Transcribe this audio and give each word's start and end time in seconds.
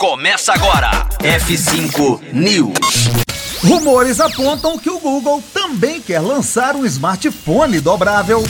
Começa 0.00 0.54
agora. 0.54 1.06
F5 1.18 2.32
News. 2.32 3.10
Rumores 3.62 4.18
apontam 4.18 4.78
que 4.78 4.88
o 4.88 4.98
Google 4.98 5.44
também 5.52 6.00
quer 6.00 6.20
lançar 6.20 6.74
um 6.74 6.86
smartphone 6.86 7.80
dobrável. 7.80 8.42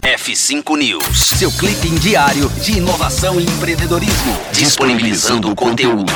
F5 0.00 0.78
News, 0.78 1.18
seu 1.36 1.50
clipe 1.50 1.88
diário 1.98 2.48
de 2.50 2.78
inovação 2.78 3.40
e 3.40 3.44
empreendedorismo, 3.44 4.38
disponibilizando 4.52 5.50
o 5.50 5.56
conteúdo. 5.56 6.12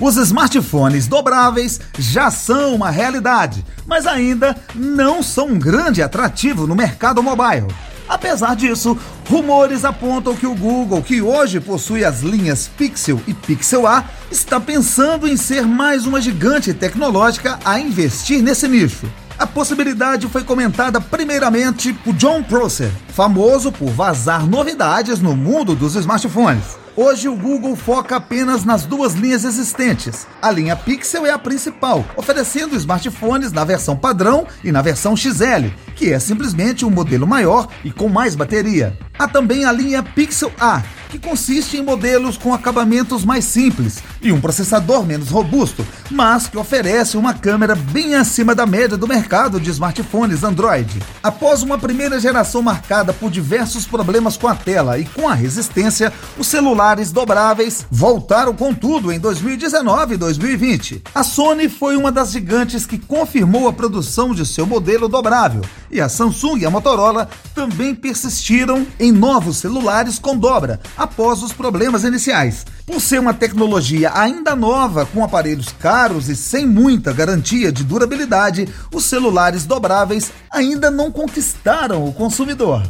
Os 0.00 0.16
smartphones 0.16 1.06
dobráveis 1.06 1.78
já 1.98 2.30
são 2.30 2.74
uma 2.74 2.88
realidade, 2.88 3.62
mas 3.84 4.06
ainda 4.06 4.56
não 4.74 5.22
são 5.22 5.48
um 5.48 5.58
grande 5.58 6.02
atrativo 6.02 6.66
no 6.66 6.74
mercado 6.74 7.22
mobile. 7.22 7.66
Apesar 8.08 8.56
disso, 8.56 8.98
rumores 9.28 9.84
apontam 9.84 10.34
que 10.34 10.46
o 10.46 10.54
Google, 10.54 11.02
que 11.02 11.20
hoje 11.20 11.60
possui 11.60 12.04
as 12.04 12.20
linhas 12.20 12.68
Pixel 12.76 13.20
e 13.26 13.34
Pixel 13.34 13.86
A, 13.86 14.04
está 14.30 14.58
pensando 14.58 15.28
em 15.28 15.36
ser 15.36 15.66
mais 15.66 16.06
uma 16.06 16.20
gigante 16.20 16.72
tecnológica 16.72 17.58
a 17.64 17.78
investir 17.78 18.42
nesse 18.42 18.66
nicho. 18.66 19.06
A 19.38 19.46
possibilidade 19.46 20.26
foi 20.26 20.42
comentada 20.42 21.00
primeiramente 21.00 21.92
por 21.92 22.12
John 22.14 22.42
Prosser, 22.42 22.90
famoso 23.10 23.70
por 23.70 23.88
vazar 23.88 24.44
novidades 24.44 25.20
no 25.20 25.36
mundo 25.36 25.76
dos 25.76 25.94
smartphones. 25.94 26.76
Hoje 26.96 27.28
o 27.28 27.36
Google 27.36 27.76
foca 27.76 28.16
apenas 28.16 28.64
nas 28.64 28.84
duas 28.84 29.14
linhas 29.14 29.44
existentes. 29.44 30.26
A 30.42 30.50
linha 30.50 30.74
Pixel 30.74 31.24
é 31.24 31.30
a 31.30 31.38
principal, 31.38 32.04
oferecendo 32.16 32.74
smartphones 32.74 33.52
na 33.52 33.62
versão 33.62 33.96
padrão 33.96 34.44
e 34.64 34.72
na 34.72 34.82
versão 34.82 35.16
XL, 35.16 35.68
que 35.94 36.12
é 36.12 36.18
simplesmente 36.18 36.84
um 36.84 36.90
modelo 36.90 37.24
maior 37.24 37.68
e 37.84 37.92
com 37.92 38.08
mais 38.08 38.34
bateria. 38.34 38.98
Há 39.16 39.28
também 39.28 39.64
a 39.64 39.70
linha 39.70 40.02
Pixel 40.02 40.50
A, 40.58 40.82
que 41.08 41.18
consiste 41.18 41.76
em 41.76 41.82
modelos 41.82 42.36
com 42.36 42.52
acabamentos 42.52 43.24
mais 43.24 43.44
simples 43.44 44.02
e 44.20 44.32
um 44.32 44.40
processador 44.40 45.04
menos 45.04 45.28
robusto, 45.28 45.86
mas 46.10 46.46
que 46.46 46.58
oferece 46.58 47.16
uma 47.16 47.34
câmera 47.34 47.74
bem 47.74 48.14
acima 48.14 48.54
da 48.54 48.66
média 48.66 48.96
do 48.96 49.08
mercado 49.08 49.60
de 49.60 49.70
smartphones 49.70 50.44
Android. 50.44 51.00
Após 51.22 51.62
uma 51.62 51.78
primeira 51.78 52.20
geração 52.20 52.62
marcada 52.62 53.12
por 53.12 53.30
diversos 53.30 53.86
problemas 53.86 54.36
com 54.36 54.48
a 54.48 54.54
tela 54.54 54.98
e 54.98 55.04
com 55.04 55.28
a 55.28 55.34
resistência, 55.34 56.12
os 56.38 56.46
celulares 56.46 57.12
dobráveis 57.12 57.86
voltaram 57.90 58.54
com 58.54 58.74
tudo 58.74 59.12
em 59.12 59.18
2019 59.18 60.14
e 60.14 60.16
2020. 60.16 61.02
A 61.14 61.22
Sony 61.22 61.68
foi 61.68 61.96
uma 61.96 62.12
das 62.12 62.32
gigantes 62.32 62.86
que 62.86 62.98
confirmou 62.98 63.68
a 63.68 63.72
produção 63.72 64.34
de 64.34 64.44
seu 64.44 64.66
modelo 64.66 65.08
dobrável, 65.08 65.62
e 65.90 66.00
a 66.00 66.08
Samsung 66.08 66.58
e 66.58 66.66
a 66.66 66.70
Motorola 66.70 67.28
também 67.54 67.94
persistiram 67.94 68.86
em 68.98 69.12
novos 69.12 69.58
celulares 69.58 70.18
com 70.18 70.36
dobra, 70.36 70.80
após 70.96 71.42
os 71.42 71.52
problemas 71.52 72.04
iniciais. 72.04 72.64
Por 72.86 73.00
ser 73.00 73.20
uma 73.20 73.34
tecnologia 73.34 74.12
ainda 74.14 74.56
nova, 74.56 75.06
com 75.06 75.22
aparelhos 75.22 75.68
caros 75.78 76.28
e 76.28 76.36
sem 76.36 76.66
muita 76.66 77.12
garantia 77.12 77.70
de 77.70 77.84
durabilidade, 77.84 78.68
os 78.92 79.04
celulares 79.04 79.66
dobráveis 79.66 80.32
ainda 80.50 80.90
não 80.90 81.10
conquistaram 81.10 82.06
o 82.06 82.12
consumidor. 82.12 82.82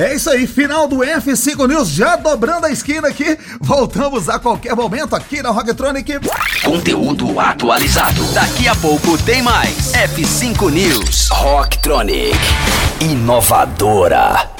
É 0.00 0.14
isso 0.14 0.30
aí, 0.30 0.46
final 0.46 0.88
do 0.88 1.00
F5 1.00 1.68
News, 1.68 1.90
já 1.90 2.16
dobrando 2.16 2.64
a 2.64 2.70
esquina 2.70 3.08
aqui. 3.08 3.38
Voltamos 3.60 4.30
a 4.30 4.38
qualquer 4.38 4.74
momento 4.74 5.14
aqui 5.14 5.42
na 5.42 5.50
Rocktronic. 5.50 6.20
Conteúdo 6.64 7.38
atualizado. 7.38 8.24
Daqui 8.32 8.66
a 8.66 8.74
pouco 8.76 9.18
tem 9.18 9.42
mais. 9.42 9.92
F5 9.92 10.70
News. 10.70 11.28
Rocktronic. 11.30 12.34
Inovadora. 12.98 14.59